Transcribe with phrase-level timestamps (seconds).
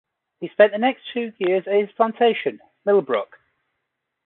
[0.39, 3.37] He spent the next two years at his plantation, Milbrook.